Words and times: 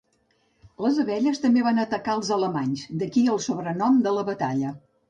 Les 0.85 0.97
abelles 1.03 1.43
també 1.45 1.65
van 1.69 1.83
atacar 1.83 2.17
als 2.17 2.33
alemanys, 2.39 2.87
d'aquí 3.05 3.29
el 3.37 3.45
sobrenom 3.51 4.05
de 4.09 4.17
la 4.19 4.31
batalla. 4.35 4.79